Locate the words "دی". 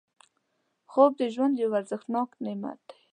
2.89-2.97